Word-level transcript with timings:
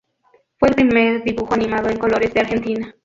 Fue 0.57 0.69
el 0.69 0.73
primer 0.73 1.23
dibujo 1.23 1.53
animado 1.53 1.87
en 1.89 1.99
colores 1.99 2.33
de 2.33 2.39
Argentina. 2.39 2.95